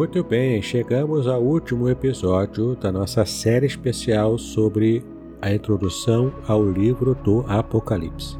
[0.00, 5.04] Muito bem, chegamos ao último episódio da nossa série especial sobre
[5.42, 8.38] a introdução ao livro do Apocalipse.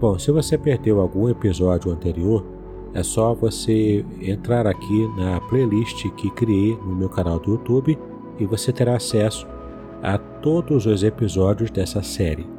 [0.00, 2.44] Bom, se você perdeu algum episódio anterior,
[2.94, 7.96] é só você entrar aqui na playlist que criei no meu canal do YouTube
[8.40, 9.46] e você terá acesso
[10.02, 12.57] a todos os episódios dessa série.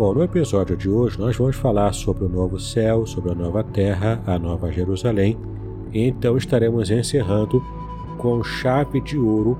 [0.00, 3.62] Bom, no episódio de hoje nós vamos falar sobre o novo céu, sobre a nova
[3.62, 5.36] terra, a nova Jerusalém,
[5.92, 7.62] então estaremos encerrando
[8.16, 9.58] com chave de ouro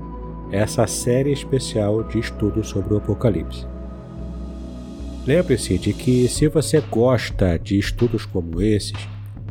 [0.51, 3.67] essa série especial de estudos sobre o Apocalipse.
[5.27, 8.97] Lembre-se de que se você gosta de estudos como esses,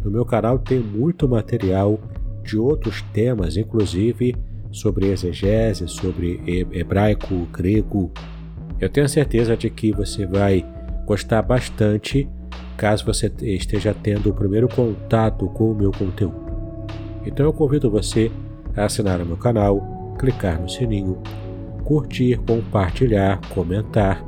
[0.05, 2.01] no meu canal tem muito material
[2.43, 4.35] de outros temas, inclusive
[4.73, 6.43] sobre exegese, sobre
[6.73, 8.11] hebraico, grego.
[8.81, 10.67] Eu tenho certeza de que você vai
[11.11, 12.31] gostar bastante
[12.77, 16.41] caso você esteja tendo o primeiro contato com o meu conteúdo.
[17.27, 18.31] Então eu convido você
[18.77, 21.21] a assinar o meu canal, clicar no sininho,
[21.83, 24.25] curtir, compartilhar, comentar,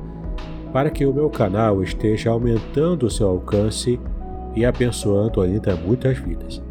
[0.72, 4.00] para que o meu canal esteja aumentando o seu alcance
[4.56, 6.61] e abençoando ainda muitas vidas.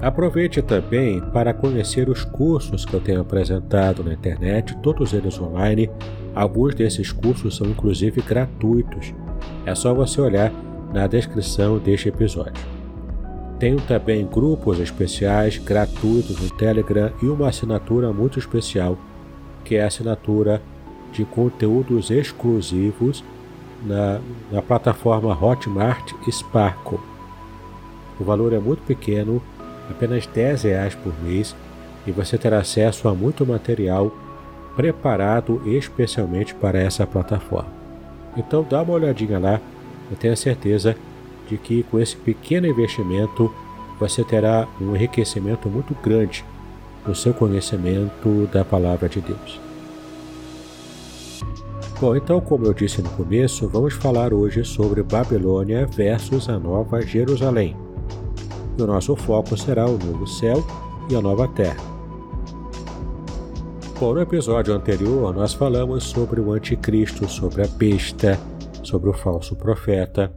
[0.00, 5.90] Aproveite também para conhecer os cursos que eu tenho apresentado na internet, todos eles online.
[6.34, 9.12] Alguns desses cursos são inclusive gratuitos.
[9.66, 10.50] É só você olhar
[10.92, 12.64] na descrição deste episódio.
[13.58, 18.96] Tenho também grupos especiais gratuitos no Telegram e uma assinatura muito especial,
[19.62, 20.62] que é a assinatura
[21.12, 23.22] de conteúdos exclusivos
[23.84, 24.18] na,
[24.50, 26.98] na plataforma Hotmart Sparkle.
[28.18, 29.42] O valor é muito pequeno
[29.90, 31.54] apenas 10 reais por mês
[32.06, 34.12] e você terá acesso a muito material
[34.76, 37.70] preparado especialmente para essa plataforma.
[38.36, 39.60] Então dá uma olhadinha lá,
[40.10, 40.96] eu tenho certeza
[41.48, 43.52] de que com esse pequeno investimento
[43.98, 46.44] você terá um enriquecimento muito grande
[47.06, 49.60] no seu conhecimento da palavra de Deus.
[52.00, 57.02] Bom, então, como eu disse no começo, vamos falar hoje sobre Babilônia versus a Nova
[57.02, 57.76] Jerusalém
[58.80, 60.64] o nosso foco será o novo céu
[61.10, 61.82] e a nova terra.
[63.98, 68.38] Bom, no episódio anterior nós falamos sobre o anticristo, sobre a besta,
[68.82, 70.32] sobre o falso profeta.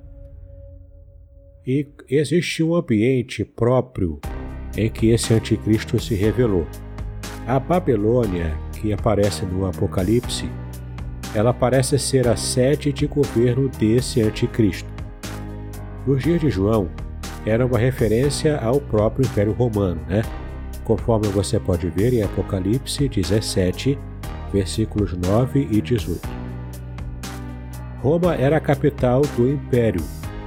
[1.66, 4.20] E existe um ambiente próprio
[4.76, 6.68] em que esse anticristo se revelou.
[7.48, 10.50] A Babilônia, que aparece no Apocalipse,
[11.34, 14.90] ela parece ser a sede de governo desse anticristo.
[16.06, 16.90] Nos dias de João,
[17.46, 20.22] era uma referência ao próprio Império Romano, né?
[20.84, 23.98] Conforme você pode ver em Apocalipse 17,
[24.52, 26.22] versículos 9 e 18.
[28.02, 30.04] Roma era a capital do império,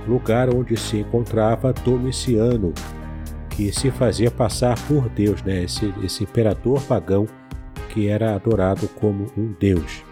[0.06, 2.72] lugar onde se encontrava Domiciano,
[3.48, 5.64] que se fazia passar por Deus, né?
[5.64, 7.26] esse, esse imperador pagão
[7.88, 10.04] que era adorado como um deus.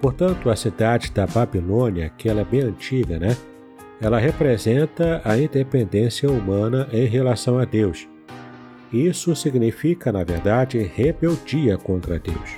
[0.00, 3.36] Portanto, a cidade da Babilônia, que ela é bem antiga, né?
[4.00, 8.08] Ela representa a independência humana em relação a Deus.
[8.92, 12.56] Isso significa, na verdade, rebeldia contra Deus.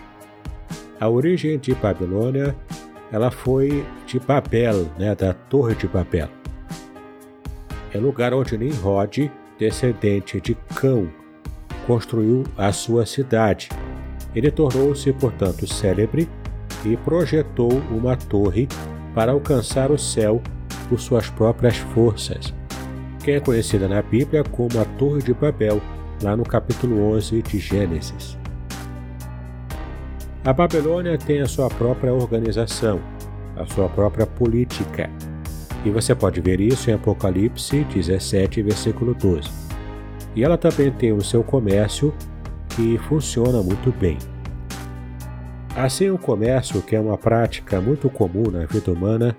[1.00, 2.54] A origem de Babilônia
[3.10, 6.28] ela foi de Babel, né, da Torre de Babel.
[7.92, 11.10] É lugar onde Nimrod, descendente de Cão,
[11.86, 13.68] construiu a sua cidade.
[14.32, 16.28] Ele tornou-se, portanto, célebre
[16.84, 18.68] e projetou uma torre
[19.12, 20.40] para alcançar o céu
[20.90, 22.52] por suas próprias forças,
[23.22, 25.80] que é conhecida na Bíblia como a Torre de Babel,
[26.20, 28.36] lá no capítulo 11 de Gênesis.
[30.44, 33.00] A Babilônia tem a sua própria organização,
[33.56, 35.08] a sua própria política.
[35.84, 39.48] E você pode ver isso em Apocalipse 17, versículo 12.
[40.34, 42.12] E ela também tem o seu comércio
[42.70, 44.18] que funciona muito bem.
[45.76, 49.36] Assim, o comércio, que é uma prática muito comum na vida humana,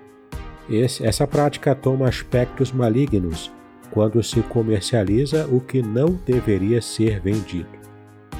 [0.76, 3.52] esse, essa prática toma aspectos malignos
[3.90, 7.68] quando se comercializa o que não deveria ser vendido.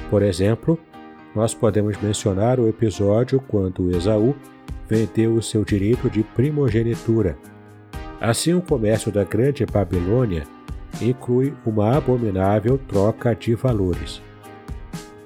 [0.09, 0.79] Por exemplo,
[1.35, 4.35] nós podemos mencionar o episódio quando Esaú
[4.87, 7.37] vendeu o seu direito de primogenitura.
[8.19, 10.43] Assim, o comércio da Grande Babilônia
[11.01, 14.21] inclui uma abominável troca de valores.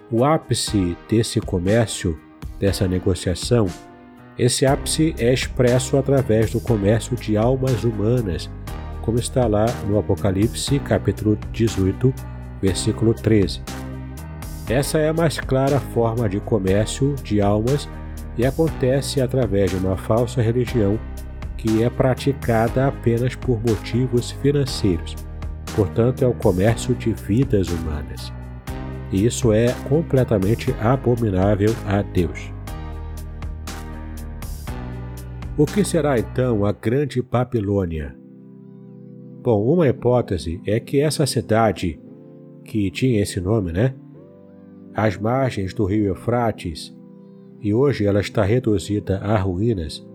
[0.10, 2.18] O ápice desse comércio,
[2.60, 3.68] dessa negociação,
[4.38, 8.50] esse ápice é expresso através do comércio de almas humanas,
[9.02, 12.14] como está lá no Apocalipse, capítulo 18,
[12.62, 13.62] versículo 13.
[14.70, 17.90] Essa é a mais clara forma de comércio de almas
[18.38, 21.00] e acontece através de uma falsa religião
[21.58, 25.16] que é praticada apenas por motivos financeiros.
[25.76, 28.32] Portanto, é o comércio de vidas humanas.
[29.12, 32.57] E isso é completamente abominável a Deus.
[35.58, 38.16] O que será então a Grande Babilônia?
[39.42, 42.00] Bom, uma hipótese é que essa cidade,
[42.64, 43.96] que tinha esse nome, né?
[44.94, 46.96] às margens do rio Eufrates,
[47.60, 50.06] e hoje ela está reduzida a ruínas,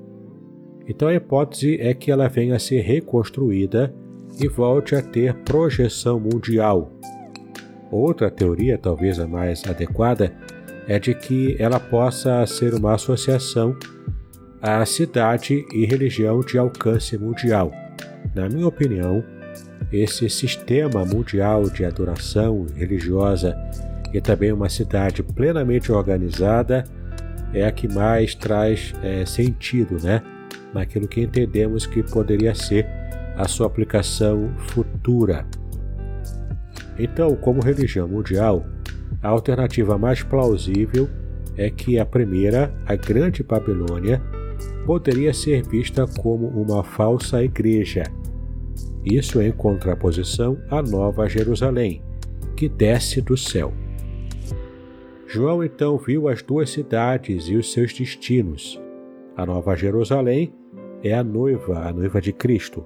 [0.87, 3.93] então a hipótese é que ela venha a ser reconstruída
[4.41, 6.93] e volte a ter projeção mundial.
[7.91, 10.33] Outra teoria, talvez a mais adequada,
[10.87, 13.77] é de que ela possa ser uma associação
[14.63, 17.73] à cidade e religião de alcance mundial.
[18.33, 19.25] Na minha opinião,
[19.93, 23.59] esse sistema mundial de adoração religiosa
[24.15, 26.85] e também uma cidade plenamente organizada
[27.53, 30.23] é a que mais traz é, sentido, né?
[30.73, 32.87] Naquilo que entendemos que poderia ser
[33.37, 35.45] a sua aplicação futura.
[36.99, 38.65] Então, como religião mundial,
[39.21, 41.09] a alternativa mais plausível
[41.57, 44.23] é que a primeira, a Grande Babilônia,
[44.87, 48.05] poderia ser vista como uma falsa igreja.
[49.05, 52.03] Isso em contraposição à Nova Jerusalém,
[52.57, 53.73] que desce do céu.
[55.27, 58.81] João então viu as duas cidades e os seus destinos.
[59.37, 60.53] A Nova Jerusalém
[61.03, 62.85] é a noiva, a noiva de Cristo.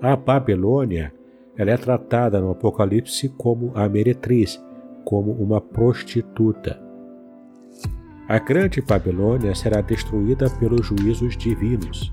[0.00, 1.12] A Babilônia,
[1.56, 4.62] ela é tratada no Apocalipse como a meretriz,
[5.04, 6.85] como uma prostituta.
[8.28, 12.12] A grande Babilônia será destruída pelos juízos divinos,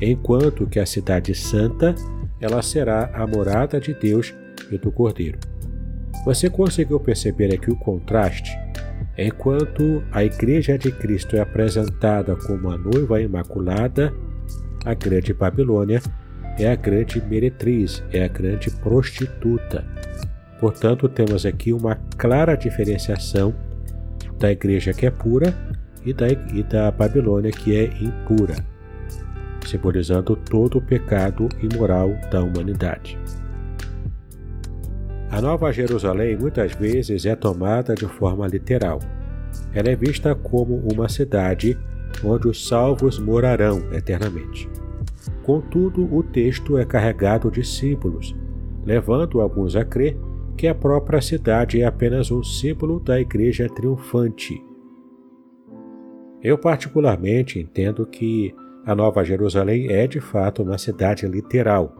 [0.00, 1.94] enquanto que a cidade santa,
[2.40, 4.34] ela será a morada de Deus
[4.70, 5.38] e do Cordeiro.
[6.24, 8.50] Você conseguiu perceber aqui o contraste
[9.22, 14.14] Enquanto a Igreja de Cristo é apresentada como a noiva imaculada,
[14.84, 16.00] a grande Babilônia
[16.58, 19.84] é a grande meretriz, é a grande prostituta.
[20.58, 23.54] Portanto, temos aqui uma clara diferenciação
[24.40, 25.54] da igreja que é pura
[26.04, 28.56] e da, e da Babilônia que é impura,
[29.66, 33.18] simbolizando todo o pecado imoral da humanidade.
[35.30, 38.98] A Nova Jerusalém muitas vezes é tomada de forma literal.
[39.72, 41.78] Ela é vista como uma cidade
[42.24, 44.68] onde os salvos morarão eternamente.
[45.44, 48.34] Contudo, o texto é carregado de símbolos,
[48.84, 50.16] levando alguns a crer
[50.60, 54.62] que a própria cidade é apenas um símbolo da igreja triunfante.
[56.42, 61.96] Eu, particularmente, entendo que a Nova Jerusalém é de fato uma cidade literal,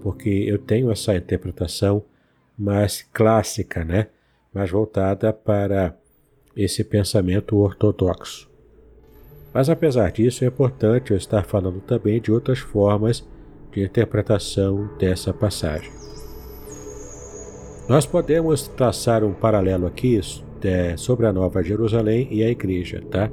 [0.00, 2.02] porque eu tenho essa interpretação
[2.58, 4.08] mais clássica, né?
[4.52, 5.96] mais voltada para
[6.56, 8.50] esse pensamento ortodoxo.
[9.54, 13.24] Mas apesar disso, é importante eu estar falando também de outras formas
[13.70, 16.05] de interpretação dessa passagem.
[17.88, 20.20] Nós podemos traçar um paralelo aqui
[20.62, 23.30] é, sobre a Nova Jerusalém e a igreja, tá?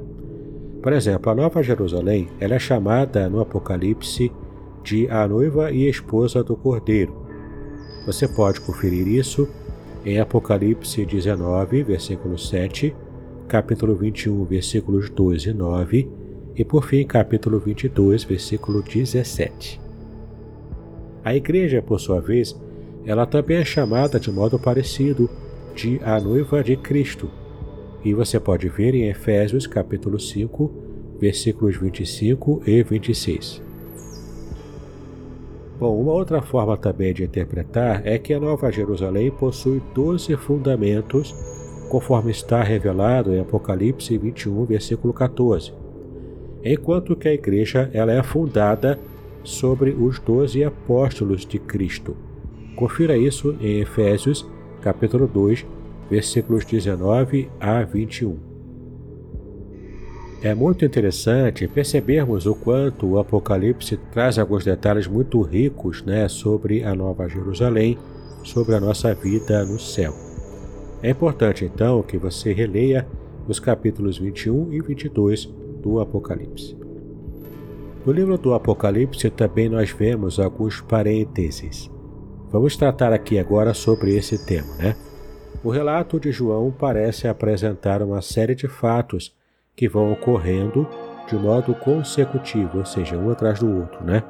[0.80, 4.30] Por exemplo, a Nova Jerusalém ela é chamada no Apocalipse
[4.84, 7.26] de a noiva e esposa do Cordeiro.
[8.06, 9.48] Você pode conferir isso
[10.04, 12.94] em Apocalipse 19, versículo 7,
[13.48, 16.08] capítulo 21, versículos 2 e 9,
[16.54, 19.80] e por fim, capítulo 22, versículo 17.
[21.24, 22.54] A igreja, por sua vez,
[23.06, 25.28] ela também é chamada de modo parecido
[25.74, 27.30] de a noiva de Cristo.
[28.04, 30.70] E você pode ver em Efésios capítulo 5,
[31.20, 33.62] versículos 25 e 26.
[35.78, 41.34] Bom, uma outra forma também de interpretar é que a Nova Jerusalém possui 12 fundamentos,
[41.88, 45.72] conforme está revelado em Apocalipse 21, versículo 14,
[46.64, 48.98] enquanto que a igreja ela é fundada
[49.42, 52.16] sobre os doze apóstolos de Cristo.
[52.76, 54.44] Confira isso em Efésios,
[54.82, 55.64] capítulo 2,
[56.10, 58.36] versículos 19 a 21.
[60.42, 66.84] É muito interessante percebermos o quanto o Apocalipse traz alguns detalhes muito ricos né, sobre
[66.84, 67.96] a Nova Jerusalém,
[68.42, 70.12] sobre a nossa vida no céu.
[71.02, 73.06] É importante então que você releia
[73.46, 75.46] os capítulos 21 e 22
[75.80, 76.76] do Apocalipse.
[78.04, 81.93] No livro do Apocalipse também nós vemos alguns parênteses.
[82.54, 84.94] Vamos tratar aqui agora sobre esse tema, né?
[85.64, 89.34] O relato de João parece apresentar uma série de fatos
[89.74, 90.88] que vão ocorrendo
[91.26, 94.22] de modo consecutivo, ou seja, um atrás do outro, né?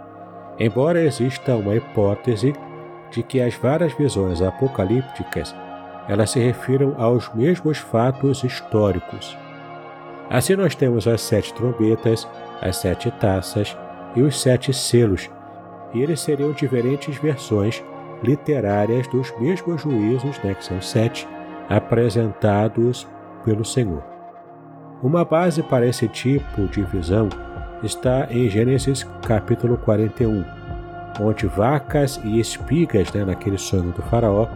[0.59, 2.55] Embora exista uma hipótese
[3.11, 5.55] de que as várias visões apocalípticas
[6.09, 9.37] elas se refiram aos mesmos fatos históricos.
[10.31, 12.27] Assim nós temos as sete trombetas,
[12.63, 13.77] as sete taças
[14.17, 15.29] e os sete selos,
[15.93, 17.85] e eles seriam diferentes versões
[18.25, 21.29] literárias dos mesmos juízos, né, que são sete,
[21.69, 23.07] apresentados
[23.45, 24.03] pelo Senhor.
[25.03, 27.29] Uma base para esse tipo de visão
[27.83, 30.45] está em Gênesis capítulo 41,
[31.21, 34.49] onde vacas e espigas, né, naquele sonho do faraó,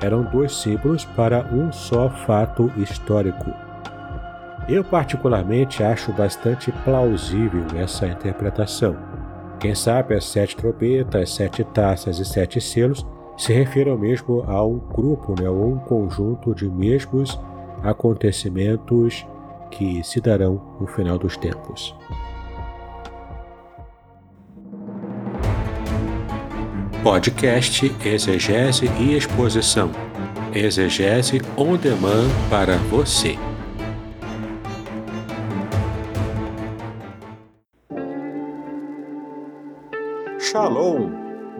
[0.00, 3.52] eram dois símbolos para um só fato histórico.
[4.68, 8.96] Eu particularmente acho bastante plausível essa interpretação.
[9.58, 13.06] Quem sabe as sete trombetas, sete taças e sete selos
[13.36, 17.38] se refiram mesmo a um grupo, né, ou um conjunto de mesmos
[17.82, 19.26] acontecimentos
[19.70, 21.94] que se darão no final dos tempos.
[27.02, 29.90] Podcast Exegese e Exposição.
[30.52, 33.38] Exegese on demand para você.
[40.40, 41.25] Shalom!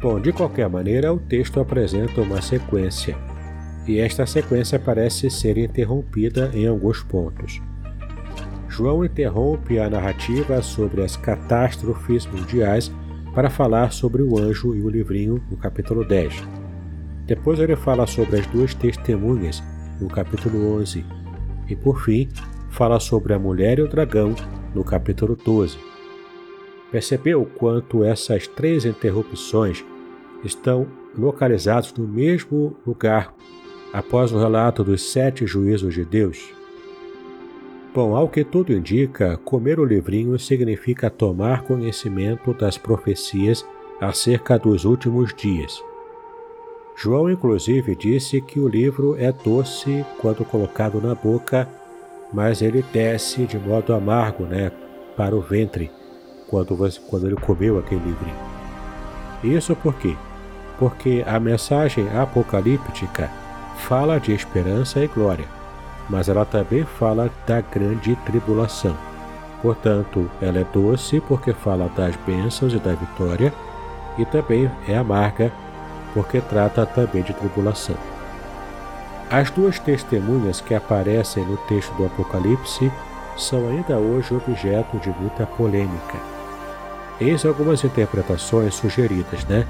[0.00, 3.18] Bom, de qualquer maneira, o texto apresenta uma sequência,
[3.86, 7.60] e esta sequência parece ser interrompida em alguns pontos.
[8.66, 12.90] João interrompe a narrativa sobre as catástrofes mundiais
[13.34, 16.44] para falar sobre o anjo e o livrinho no capítulo 10.
[17.26, 19.62] Depois ele fala sobre as duas testemunhas
[20.00, 21.04] no capítulo 11
[21.68, 22.26] e por fim
[22.70, 24.34] fala sobre a mulher e o dragão
[24.74, 25.76] no capítulo 12.
[26.90, 29.84] Percebeu quanto essas três interrupções
[30.44, 33.34] estão localizados no mesmo lugar
[33.92, 36.52] após o relato dos sete juízos de Deus?
[37.92, 43.66] Bom, ao que tudo indica, comer o livrinho significa tomar conhecimento das profecias
[44.00, 45.82] acerca dos últimos dias.
[46.96, 51.68] João, inclusive, disse que o livro é doce quando colocado na boca,
[52.32, 54.70] mas ele desce de modo amargo né,
[55.16, 55.90] para o ventre
[56.46, 56.76] quando,
[57.08, 58.30] quando ele comeu aquele livro.
[59.42, 60.14] Isso por quê?
[60.80, 63.30] Porque a mensagem apocalíptica
[63.76, 65.46] fala de esperança e glória,
[66.08, 68.96] mas ela também fala da grande tribulação.
[69.62, 73.52] Portanto, ela é doce porque fala das bênçãos e da vitória,
[74.18, 75.52] e também é amarga
[76.14, 77.96] porque trata também de tribulação.
[79.30, 82.90] As duas testemunhas que aparecem no texto do Apocalipse
[83.36, 86.18] são ainda hoje objeto de muita polêmica.
[87.20, 89.66] Eis algumas interpretações sugeridas, né?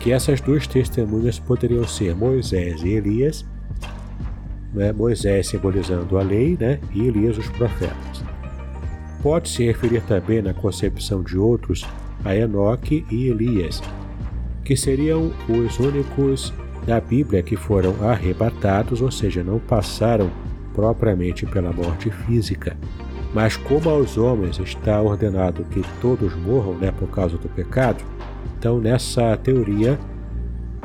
[0.00, 3.44] Que essas duas testemunhas poderiam ser Moisés e Elias,
[4.72, 4.92] né?
[4.92, 6.78] Moisés simbolizando a lei, né?
[6.92, 8.24] E Elias os profetas.
[9.22, 11.84] Pode se referir também na concepção de outros
[12.24, 13.82] a Enoque e Elias,
[14.64, 16.52] que seriam os únicos
[16.86, 20.30] da Bíblia que foram arrebatados, ou seja, não passaram
[20.74, 22.76] propriamente pela morte física,
[23.34, 28.04] mas como aos homens está ordenado que todos morram né, por causa do pecado,
[28.66, 29.96] então nessa teoria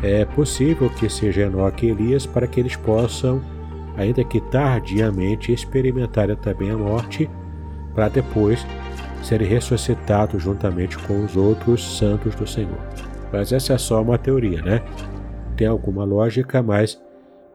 [0.04, 3.42] é possível que seja Enoque e Elias para que eles possam,
[3.98, 7.28] ainda que tardiamente, experimentar também a morte,
[7.96, 8.64] para depois
[9.24, 12.78] serem ressuscitados juntamente com os outros santos do Senhor.
[13.34, 14.84] Mas essa é só uma teoria, né?
[15.58, 17.02] Tem alguma lógica, mas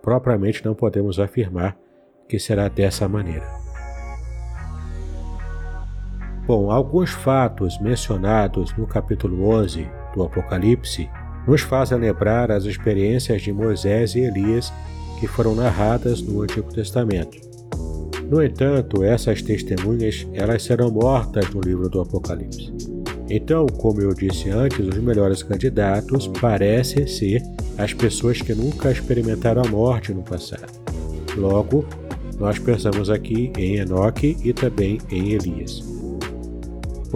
[0.03, 1.77] propriamente não podemos afirmar
[2.29, 3.47] que será dessa maneira.
[6.49, 11.09] Bom, alguns fatos mencionados no capítulo 11 do Apocalipse
[11.47, 14.73] nos fazem lembrar as experiências de Moisés e Elias
[15.21, 17.39] que foram narradas no Antigo Testamento.
[18.29, 22.73] No entanto, essas testemunhas elas serão mortas no livro do Apocalipse.
[23.29, 27.43] Então, como eu disse antes, os melhores candidatos parecem ser
[27.79, 30.73] as pessoas que nunca experimentaram a morte no passado.
[31.37, 31.85] Logo,
[32.39, 35.96] nós pensamos aqui em Enoque e também em Elias.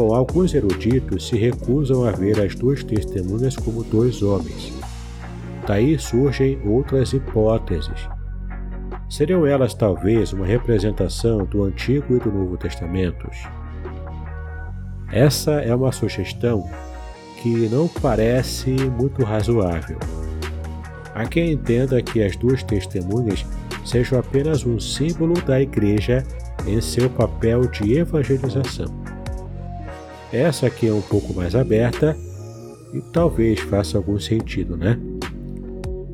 [0.00, 4.72] Bom, alguns eruditos se recusam a ver as duas testemunhas como dois homens.
[5.66, 8.08] Daí surgem outras hipóteses.
[9.10, 13.46] Seriam elas talvez uma representação do Antigo e do Novo Testamentos?
[15.12, 16.66] Essa é uma sugestão
[17.42, 19.98] que não parece muito razoável.
[21.14, 23.44] Há quem entenda que as duas testemunhas
[23.84, 26.24] sejam apenas um símbolo da Igreja
[26.66, 28.99] em seu papel de evangelização.
[30.32, 32.16] Essa aqui é um pouco mais aberta
[32.94, 34.98] e talvez faça algum sentido, né?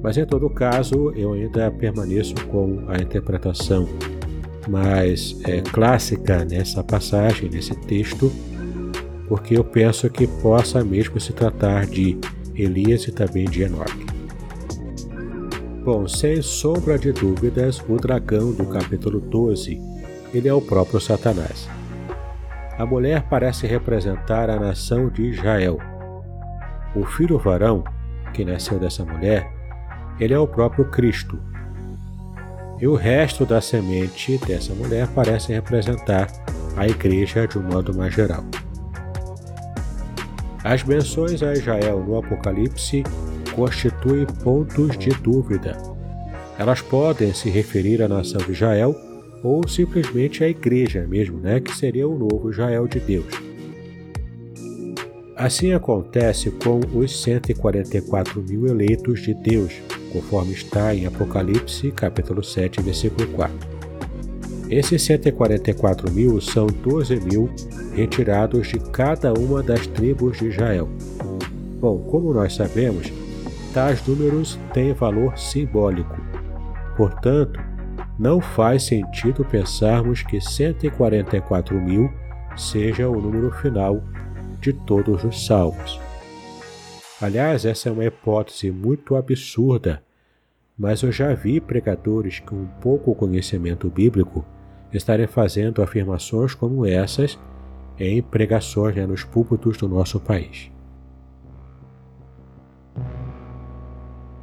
[0.03, 3.89] Mas em todo caso, eu ainda permaneço com a interpretação
[4.69, 8.33] mais é, clássica nessa passagem, nesse texto,
[9.29, 12.19] porque eu penso que possa mesmo se tratar de
[12.55, 14.07] Elias e também de Enoque.
[15.85, 19.81] Bom, sem sombra de dúvidas, o dragão do capítulo 12,
[20.33, 21.76] ele é o próprio Satanás.
[22.79, 25.79] A mulher parece representar a nação de Israel.
[26.95, 27.83] O filho varão,
[28.35, 29.51] que nasceu dessa mulher,
[30.21, 31.39] ele é o próprio Cristo.
[32.79, 36.27] E o resto da semente dessa mulher parece representar
[36.77, 38.45] a igreja de um modo mais geral.
[40.63, 43.03] As menções a Israel no Apocalipse
[43.55, 45.79] constituem pontos de dúvida.
[46.59, 48.95] Elas podem se referir à nação de Israel
[49.47, 53.27] ou simplesmente à igreja mesmo, né, que seria o novo Israel de Deus.
[55.37, 59.73] Assim acontece com os 144 mil eleitos de Deus,
[60.13, 63.55] conforme está em Apocalipse, capítulo 7, versículo 4.
[64.69, 67.49] Esses 144 mil são 12 mil
[67.95, 70.89] retirados de cada uma das tribos de Israel.
[71.79, 73.13] Bom, como nós sabemos,
[73.73, 76.17] tais números têm valor simbólico.
[76.97, 77.76] Portanto,
[78.19, 82.11] não faz sentido pensarmos que 144 mil
[82.57, 84.03] seja o número final
[84.61, 86.01] de todos os salvos.
[87.21, 90.03] Aliás, essa é uma hipótese muito absurda,
[90.79, 94.45] mas eu já vi pregadores com pouco conhecimento bíblico
[94.93, 97.39] estarem fazendo afirmações como essas
[97.99, 100.71] em pregações né, nos púlpitos do nosso país.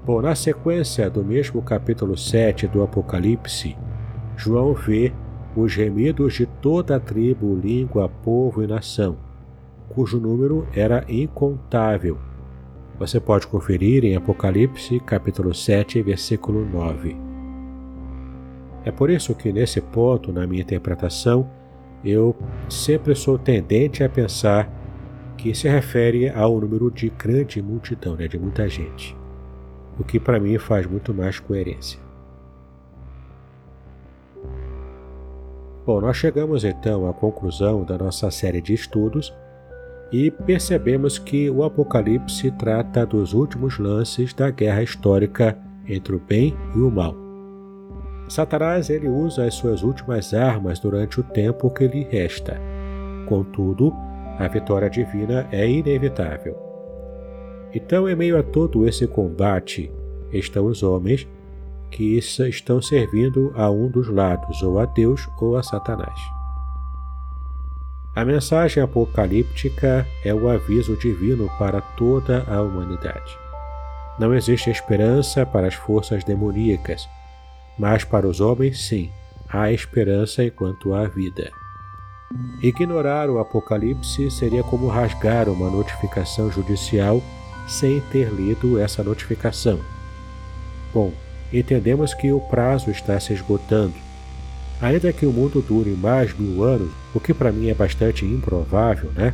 [0.06, 3.78] Bom, na sequência do mesmo capítulo 7 do Apocalipse,
[4.36, 5.14] João vê
[5.56, 9.18] os gemidos de toda a tribo, língua, povo e nação,
[9.90, 12.18] cujo número era incontável
[12.98, 17.18] você pode conferir em Apocalipse capítulo 7, versículo 9.
[18.86, 21.50] É por isso que nesse ponto, na minha interpretação,
[22.06, 22.36] eu
[22.70, 24.70] sempre sou tendente a pensar
[25.38, 29.16] que se refere ao número de grande multidão, né, de muita gente,
[30.00, 32.00] o que para mim faz muito mais coerência.
[35.86, 39.34] Bom, nós chegamos então à conclusão da nossa série de estudos
[40.12, 46.56] e percebemos que o Apocalipse trata dos últimos lances da guerra histórica entre o bem
[46.74, 47.16] e o mal.
[48.30, 52.60] Satanás ele usa as suas últimas armas durante o tempo que lhe resta.
[53.28, 53.94] Contudo,
[54.40, 56.63] a vitória divina é inevitável.
[57.74, 59.92] Então, em meio a todo esse combate,
[60.32, 61.28] estão os homens
[61.90, 66.20] que estão servindo a um dos lados, ou a Deus ou a Satanás.
[68.16, 73.38] A mensagem apocalíptica é o aviso divino para toda a humanidade.
[74.20, 77.10] Não existe esperança para as forças demoníacas,
[77.78, 79.10] mas para os homens, sim,
[79.50, 81.52] há esperança enquanto há vida.
[82.62, 87.22] Ignorar o Apocalipse seria como rasgar uma notificação judicial
[87.68, 89.80] sem ter lido essa notificação.
[90.94, 91.12] Bom,
[91.52, 93.94] entendemos que o prazo está se esgotando
[94.84, 99.10] Ainda que o mundo dure mais mil anos, o que para mim é bastante improvável,
[99.16, 99.34] né?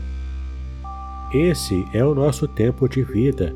[1.33, 3.51] Esse é o nosso tempo de vida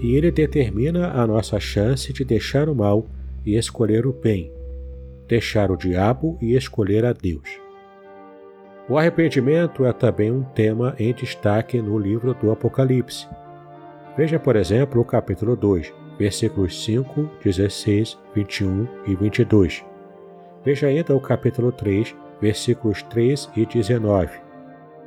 [0.00, 3.06] e ele determina a nossa chance de deixar o mal
[3.44, 4.52] e escolher o bem,
[5.26, 7.48] deixar o diabo e escolher a Deus.
[8.88, 13.26] O arrependimento é também um tema em destaque no livro do Apocalipse.
[14.16, 19.84] Veja, por exemplo, o capítulo 2, versículos 5, 16, 21 e 22.
[20.64, 24.30] Veja ainda o capítulo 3, versículos 3 e 19.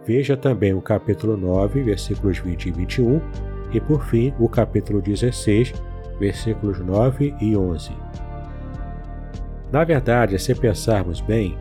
[0.06, 3.22] Veja também o capítulo 9, versículos 20 e 21.
[3.74, 5.74] E por fim, o capítulo 16,
[6.20, 7.91] versículos 9 e 11.
[9.72, 11.58] Na verdade, se pensarmos bem,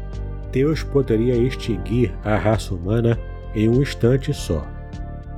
[0.51, 3.19] Deus poderia extinguir a raça humana
[3.55, 4.76] em um instante só.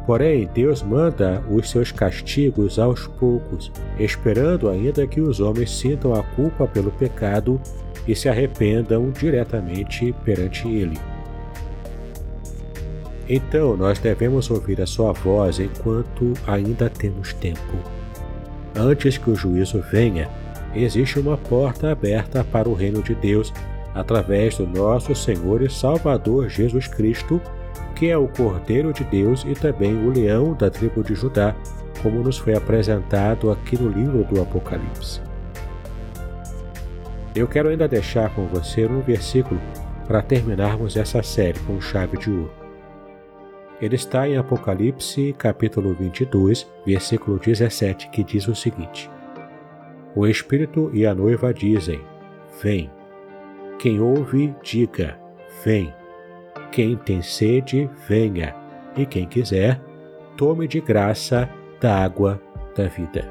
[0.09, 6.23] Porém, Deus manda os seus castigos aos poucos, esperando ainda que os homens sintam a
[6.23, 7.61] culpa pelo pecado
[8.07, 10.99] e se arrependam diretamente perante Ele.
[13.29, 17.77] Então, nós devemos ouvir a Sua voz enquanto ainda temos tempo.
[18.75, 20.27] Antes que o juízo venha,
[20.75, 23.53] existe uma porta aberta para o reino de Deus
[23.94, 27.38] através do nosso Senhor e Salvador Jesus Cristo
[27.99, 31.55] que é o Cordeiro de Deus e também o leão da tribo de Judá,
[32.01, 35.21] como nos foi apresentado aqui no livro do Apocalipse.
[37.35, 39.61] Eu quero ainda deixar com você um versículo
[40.07, 42.53] para terminarmos essa série com chave de ouro.
[43.81, 49.11] Ele está em Apocalipse, capítulo 22, versículo 17, que diz o seguinte:
[50.15, 52.01] O Espírito e a noiva dizem:
[52.63, 52.91] Vem.
[53.79, 55.19] Quem ouve, diga:
[55.65, 55.98] Vem.
[56.71, 58.55] Quem tem sede, venha,
[58.97, 59.81] e quem quiser,
[60.37, 61.49] tome de graça
[61.81, 62.41] da água
[62.77, 63.29] da vida.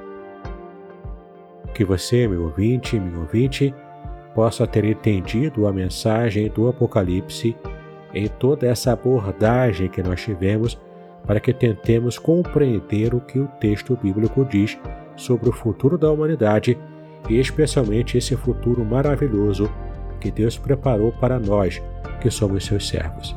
[1.74, 3.74] Que você, meu ouvinte, meu ouvinte,
[4.34, 7.56] possa ter entendido a mensagem do Apocalipse
[8.14, 10.80] em toda essa abordagem que nós tivemos
[11.26, 14.78] para que tentemos compreender o que o texto bíblico diz
[15.16, 16.78] sobre o futuro da humanidade
[17.30, 19.70] e especialmente esse futuro maravilhoso
[20.18, 21.82] que Deus preparou para nós
[22.20, 23.36] que somos seus servos.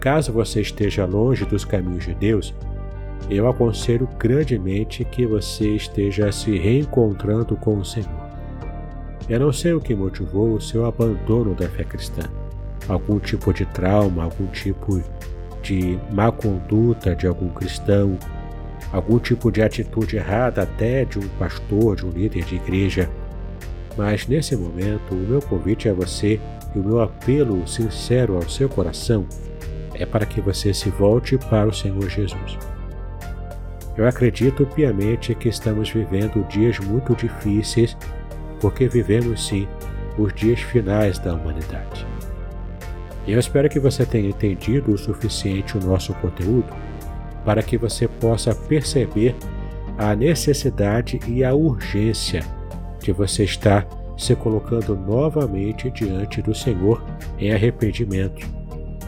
[0.00, 2.54] Caso você esteja longe dos caminhos de Deus,
[3.30, 8.24] eu aconselho grandemente que você esteja se reencontrando com o Senhor.
[9.28, 12.22] Eu não sei o que motivou o seu abandono da fé cristã.
[12.86, 15.02] Algum tipo de trauma, algum tipo
[15.62, 18.18] de má conduta de algum cristão,
[18.92, 23.08] algum tipo de atitude errada até de um pastor, de um líder de igreja.
[23.96, 26.40] Mas nesse momento, o meu convite a você
[26.74, 29.26] e o meu apelo sincero ao seu coração
[29.94, 32.58] é para que você se volte para o Senhor Jesus.
[33.96, 37.96] Eu acredito piamente que estamos vivendo dias muito difíceis,
[38.60, 39.68] porque vivemos sim
[40.18, 42.04] os dias finais da humanidade.
[43.26, 46.74] Eu espero que você tenha entendido o suficiente o nosso conteúdo
[47.44, 49.36] para que você possa perceber
[49.96, 52.42] a necessidade e a urgência
[53.04, 53.86] de você estar
[54.16, 57.04] se colocando novamente diante do Senhor
[57.38, 58.48] em arrependimento,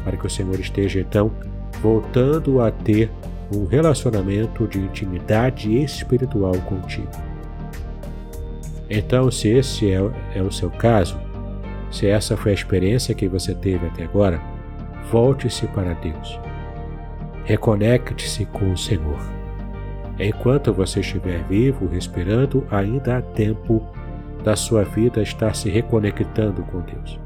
[0.04, 1.32] para que o Senhor esteja então
[1.80, 3.10] voltando a ter
[3.54, 7.08] um relacionamento de intimidade espiritual contigo.
[8.90, 10.00] Então, se esse é,
[10.34, 11.18] é o seu caso,
[11.90, 14.40] se essa foi a experiência que você teve até agora,
[15.10, 16.38] volte-se para Deus.
[17.44, 19.18] Reconecte-se com o Senhor.
[20.18, 23.86] Enquanto você estiver vivo, respirando, ainda há tempo
[24.42, 27.18] da sua vida estar se reconectando com Deus.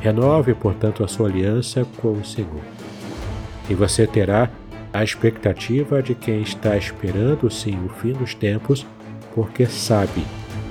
[0.00, 2.62] Renove, portanto, a sua aliança com o Senhor.
[3.68, 4.48] E você terá
[4.92, 8.86] a expectativa de quem está esperando sim o fim dos tempos,
[9.34, 10.24] porque sabe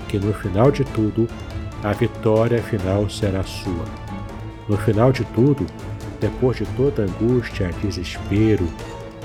[0.09, 1.27] que no final de tudo
[1.83, 4.06] a vitória final será sua.
[4.67, 5.65] No final de tudo,
[6.19, 8.67] depois de toda angústia, desespero,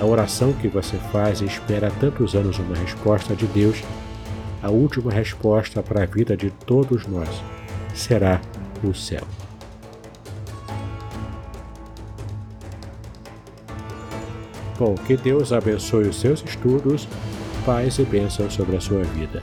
[0.00, 3.82] a oração que você faz e espera há tantos anos uma resposta de Deus,
[4.62, 7.28] a última resposta para a vida de todos nós
[7.94, 8.40] será
[8.84, 9.26] o céu.
[14.78, 17.06] Bom, que Deus abençoe os seus estudos,
[17.64, 19.42] paz e bênção sobre a sua vida.